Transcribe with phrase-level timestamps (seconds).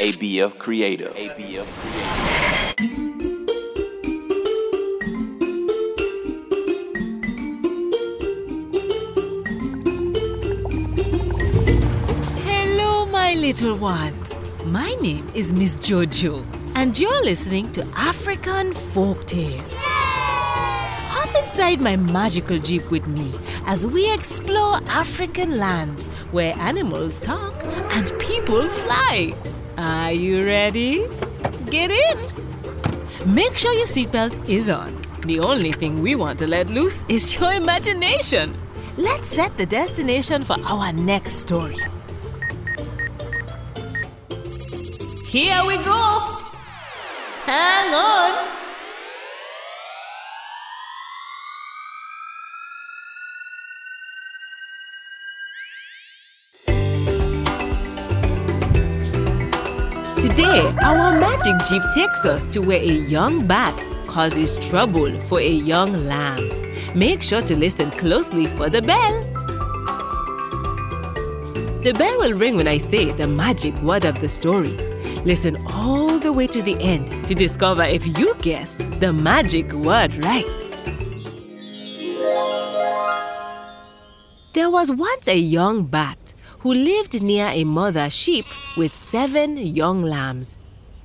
[0.00, 1.14] ABF Creative.
[1.14, 2.84] ABF Creative.
[12.44, 14.38] Hello, my little ones.
[14.66, 19.78] My name is Miss Jojo, and you're listening to African Folk Tales.
[21.42, 23.32] Inside my magical jeep with me
[23.66, 27.54] as we explore African lands where animals talk
[27.90, 29.34] and people fly.
[29.76, 31.06] Are you ready?
[31.70, 33.34] Get in!
[33.34, 34.96] Make sure your seatbelt is on.
[35.22, 38.56] The only thing we want to let loose is your imagination.
[38.96, 41.78] Let's set the destination for our next story.
[45.26, 46.38] Here we go!
[47.46, 48.63] Hang on!
[60.24, 63.76] Today, our magic jeep takes us to where a young bat
[64.06, 66.48] causes trouble for a young lamb.
[66.94, 69.22] Make sure to listen closely for the bell.
[71.82, 74.74] The bell will ring when I say the magic word of the story.
[75.26, 80.14] Listen all the way to the end to discover if you guessed the magic word
[80.24, 80.46] right.
[84.54, 86.23] There was once a young bat
[86.64, 90.56] who lived near a mother sheep with seven young lambs.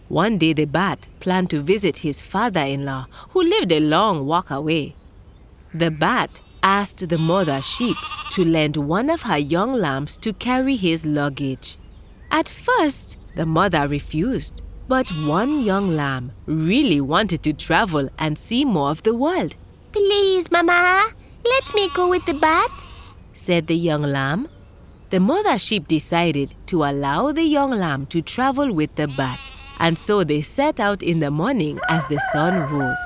[0.08, 4.26] One day, the bat planned to visit his father in law, who lived a long
[4.26, 4.96] walk away.
[5.74, 7.98] The bat asked the mother sheep
[8.32, 11.78] to lend one of her young lambs to carry his luggage.
[12.32, 14.54] At first, the mother refused,
[14.88, 19.58] but one young lamb really wanted to travel and see more of the world.
[19.92, 21.04] Please, Mama,
[21.44, 22.72] let me go with the bat.
[23.34, 24.48] said the young lamb.
[25.10, 29.40] The mother sheep decided to allow the young lamb to travel with the bat,
[29.80, 32.98] and so they set out in the morning as the sun rose.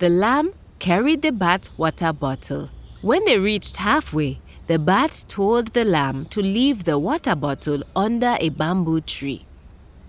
[0.00, 2.70] The lamb carried the bat's water bottle.
[3.02, 8.36] When they reached halfway, the bat told the lamb to leave the water bottle under
[8.40, 9.46] a bamboo tree.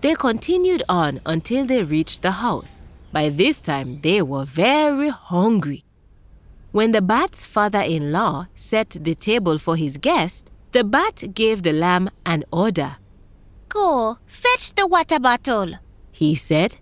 [0.00, 2.86] They continued on until they reached the house.
[3.12, 5.84] By this time, they were very hungry.
[6.72, 11.62] When the bat's father in law set the table for his guest, the bat gave
[11.62, 12.96] the lamb an order.
[13.68, 15.72] Go, fetch the water bottle.
[16.12, 16.76] He said.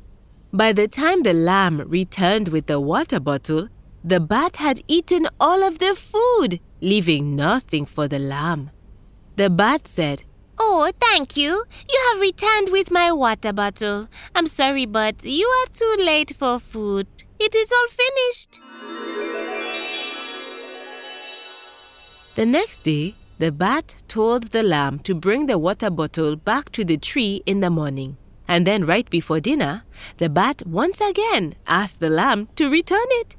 [0.52, 3.68] By the time the lamb returned with the water bottle,
[4.02, 8.70] the bat had eaten all of the food, leaving nothing for the lamb.
[9.36, 10.22] The bat said,
[10.58, 11.64] Oh, thank you.
[11.88, 14.08] You have returned with my water bottle.
[14.34, 17.06] I'm sorry, but you are too late for food.
[17.38, 18.60] It is all finished.
[22.36, 26.84] The next day, the bat told the lamb to bring the water bottle back to
[26.84, 28.16] the tree in the morning.
[28.48, 29.82] And then, right before dinner,
[30.18, 33.36] the bat once again asked the lamb to return it.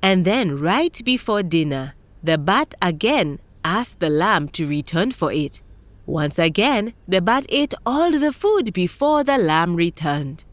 [0.00, 5.60] And then, right before dinner, the bat again asked the lamb to return for it.
[6.06, 10.44] Once again, the bat ate all the food before the lamb returned.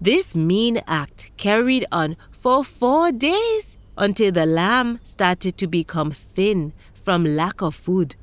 [0.00, 6.72] This mean act carried on for four days until the lamb started to become thin
[6.94, 8.16] from lack of food.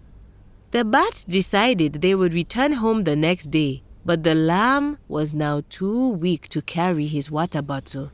[0.74, 5.62] The bat decided they would return home the next day, but the lamb was now
[5.70, 8.12] too weak to carry his water bottle.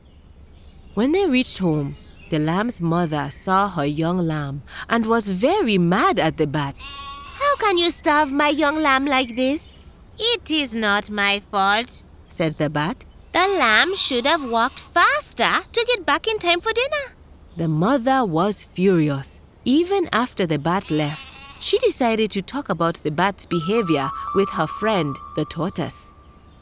[0.94, 1.96] When they reached home,
[2.30, 6.76] the lamb's mother saw her young lamb and was very mad at the bat.
[6.80, 9.80] How can you starve my young lamb like this?
[10.20, 12.04] It is not my fault.
[12.28, 13.06] said the bat.
[13.32, 17.16] The lamb should have walked faster to get back in time for dinner.
[17.56, 19.40] The mother was furious.
[19.64, 21.29] Even after the bat left,
[21.60, 26.10] she decided to talk about the bat's behavior with her friend, the tortoise.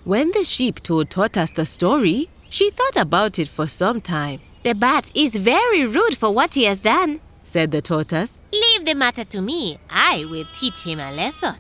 [0.03, 4.40] When the sheep told Tortoise the story, she thought about it for some time.
[4.63, 7.19] The bat is very rude for what he has done.
[7.44, 8.40] Said the tortoise.
[8.52, 9.78] Leave the matter to me.
[9.90, 11.56] I will teach him a lesson.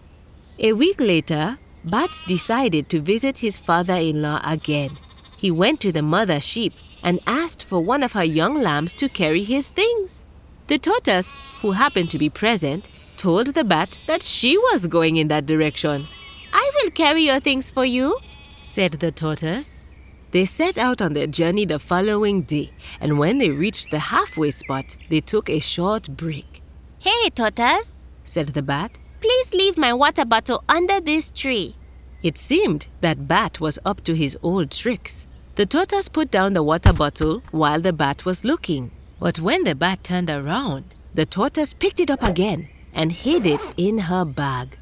[0.59, 4.97] A week later, Bat decided to visit his father in law again.
[5.37, 9.07] He went to the mother sheep and asked for one of her young lambs to
[9.07, 10.23] carry his things.
[10.67, 15.27] The tortoise, who happened to be present, told the bat that she was going in
[15.27, 16.07] that direction.
[16.53, 18.17] I will carry your things for you.
[18.61, 19.83] said the tortoise.
[20.31, 24.51] They set out on their journey the following day, and when they reached the halfway
[24.51, 26.61] spot, they took a short break.
[26.99, 28.03] Hey, tortoise.
[28.23, 28.99] Said the bat.
[29.21, 31.75] Please leave my water bottle under this tree.
[32.21, 35.27] It seemed that Bat was up to his old tricks.
[35.55, 38.91] The tortoise put down the water bottle while the bat was looking.
[39.19, 42.67] But when the bat turned around, the tortoise picked it up again
[42.97, 44.77] and hid it in her bag.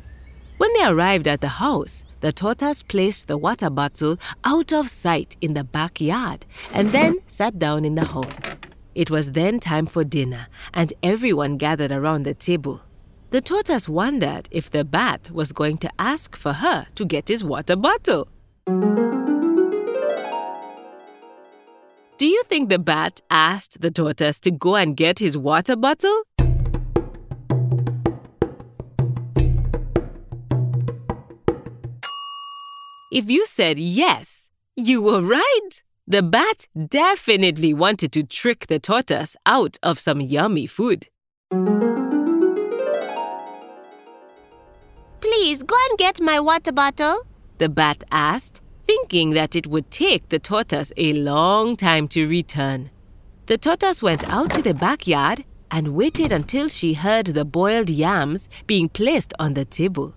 [0.58, 5.36] When they arrived at the house, the tortoise placed the water bottle out of sight
[5.42, 8.42] in the backyard and then sat down in the house.
[8.96, 12.82] It was then time for dinner, and everyone gathered around the table.
[13.32, 17.44] The tortoise wondered if the bat was going to ask for her to get his
[17.44, 18.30] water bottle.
[22.18, 26.24] Do you think the bat asked the tortoise to go and get his water bottle?
[33.16, 35.70] If you said yes, you were right.
[36.06, 41.08] The bat definitely wanted to trick the tortoise out of some yummy food.
[45.22, 47.20] Please go and get my water bottle.
[47.58, 52.90] The bat asked, thinking that it would take the tortoise a long time to return.
[53.46, 58.50] The tortoise went out to the backyard and waited until she heard the boiled yams
[58.68, 60.16] being placed on the table.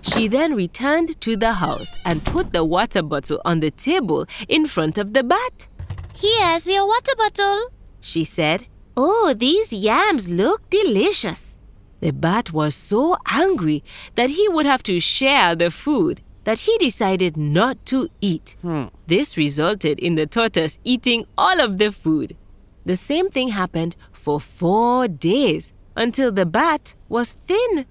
[0.00, 4.66] She then returned to the house and put the water bottle on the table in
[4.66, 5.68] front of the bat.
[6.14, 7.68] Here's your water bottle,
[8.00, 8.66] she said.
[8.96, 11.56] Oh, these yams look delicious.
[12.00, 13.82] The bat was so angry
[14.16, 18.56] that he would have to share the food that he decided not to eat.
[18.62, 18.86] Hmm.
[19.06, 22.36] This resulted in the tortoise eating all of the food.
[22.84, 27.86] The same thing happened for four days until the bat was thin.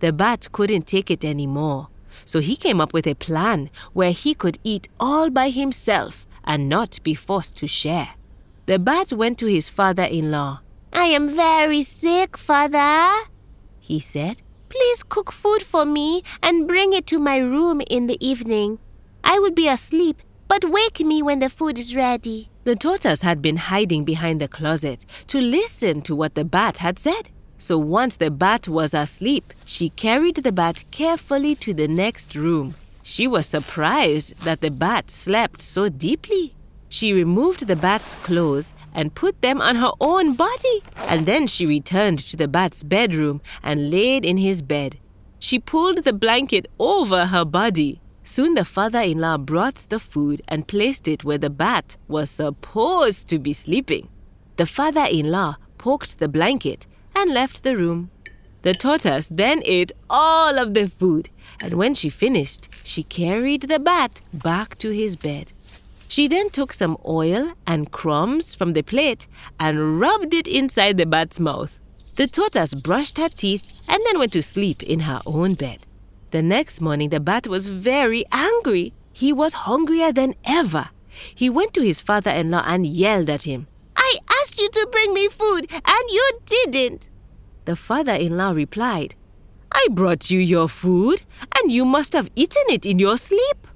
[0.00, 1.88] The bat couldn't take it anymore,
[2.24, 6.68] so he came up with a plan where he could eat all by himself and
[6.68, 8.10] not be forced to share.
[8.66, 10.60] The bat went to his father in law.
[10.92, 13.08] I am very sick, father,
[13.80, 14.42] he said.
[14.68, 18.78] Please cook food for me and bring it to my room in the evening.
[19.24, 22.50] I will be asleep, but wake me when the food is ready.
[22.64, 26.98] The tortoise had been hiding behind the closet to listen to what the bat had
[26.98, 27.30] said.
[27.58, 32.76] So once the bat was asleep, she carried the bat carefully to the next room.
[33.02, 36.54] She was surprised that the bat slept so deeply.
[36.88, 41.66] She removed the bat's clothes and put them on her own body, and then she
[41.66, 44.98] returned to the bat's bedroom and laid in his bed.
[45.40, 48.00] She pulled the blanket over her body.
[48.22, 52.30] Soon the father in law brought the food and placed it where the bat was
[52.30, 54.08] supposed to be sleeping.
[54.56, 58.10] The father in law poked the blanket and left the room.
[58.62, 61.30] The tortoise then ate all of the food,
[61.62, 65.52] and when she finished, she carried the bat back to his bed.
[66.08, 69.28] She then took some oil and crumbs from the plate
[69.60, 71.78] and rubbed it inside the bat's mouth.
[72.16, 75.82] The tortoise brushed her teeth and then went to sleep in her own bed.
[76.30, 78.92] The next morning, the bat was very angry.
[79.12, 80.90] He was hungrier than ever.
[81.34, 83.66] He went to his father in law and yelled at him
[84.40, 87.08] asked you to bring me food, and you didn't.
[87.64, 89.14] The father in law replied,
[89.70, 91.22] I brought you your food,
[91.56, 93.66] and you must have eaten it in your sleep.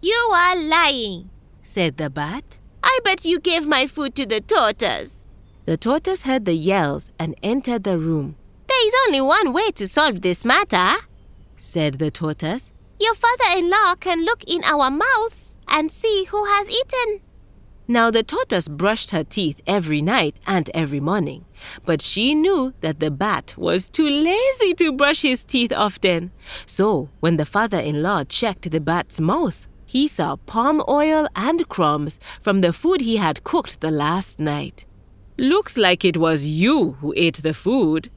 [0.00, 1.30] You are lying,
[1.62, 2.60] said the bat.
[2.82, 5.24] I bet you gave my food to the tortoise.
[5.64, 8.36] The tortoise heard the yells and entered the room.
[8.68, 10.88] There is only one way to solve this matter,
[11.56, 12.72] said the tortoise.
[12.98, 17.20] Your father in law can look in our mouths and see who has eaten.
[17.92, 21.44] Now the tortoise brushed her teeth every night and every morning,
[21.84, 26.30] but she knew that the bat was too lazy to brush his teeth often.
[26.64, 31.68] So when the father in law checked the bat's mouth, he saw palm oil and
[31.68, 34.86] crumbs from the food he had cooked the last night.
[35.36, 38.10] Looks like it was you who ate the food,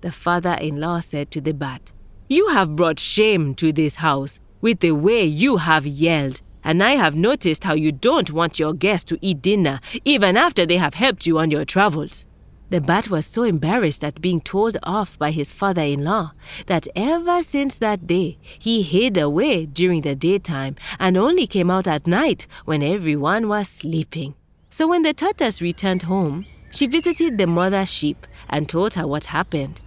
[0.00, 1.90] the father in law said to the bat.
[2.28, 6.92] You have brought shame to this house with the way you have yelled and I
[6.92, 10.94] have noticed how you don't want your guests to eat dinner even after they have
[10.94, 12.26] helped you on your travels.
[12.70, 16.32] The bat was so embarrassed at being told off by his father in law
[16.66, 21.86] that ever since that day he hid away during the daytime and only came out
[21.86, 24.34] at night when everyone was sleeping.
[24.68, 29.24] So when the tortoise returned home, she visited the mother sheep and told her what
[29.26, 29.80] happened.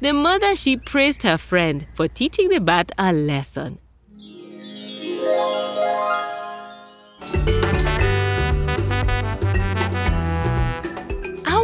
[0.00, 3.80] The mother sheep praised her friend for teaching the bat a lesson.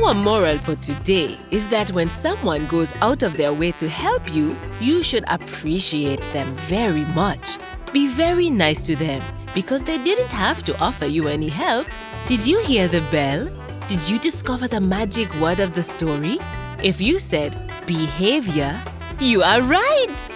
[0.07, 4.33] Our moral for today is that when someone goes out of their way to help
[4.33, 7.59] you, you should appreciate them very much.
[7.93, 9.21] Be very nice to them
[9.53, 11.89] because they didn't have to offer you any help.
[12.29, 13.51] Did you hear the bell?
[13.89, 16.39] Did you discover the magic word of the story?
[16.85, 18.81] If you said behavior,
[19.19, 20.29] you are right.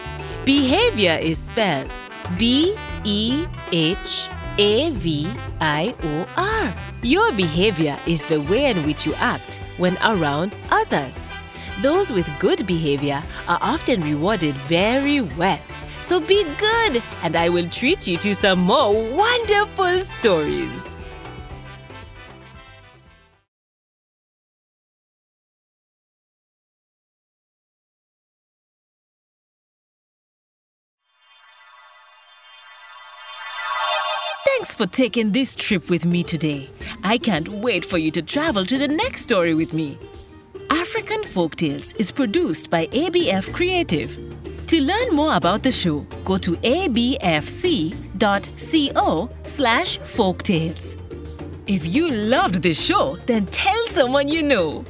[0.45, 1.93] Behavior is spelled
[2.37, 5.30] B E H A V
[5.61, 6.75] I O R.
[7.02, 11.25] Your behavior is the way in which you act when around others.
[11.83, 15.61] Those with good behavior are often rewarded very well.
[16.02, 20.83] So be good, and I will treat you to some more wonderful stories.
[34.81, 36.67] For taking this trip with me today.
[37.05, 39.99] I can't wait for you to travel to the next story with me.
[40.71, 44.17] African Folktales is produced by ABF Creative.
[44.69, 47.21] To learn more about the show, go to abfc.co
[49.45, 50.97] slash folktales.
[51.67, 54.87] If you loved this show, then tell someone you know.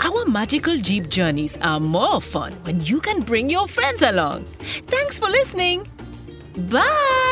[0.00, 4.46] Our magical Jeep journeys are more fun when you can bring your friends along.
[4.86, 5.86] Thanks for listening.
[6.70, 7.31] Bye!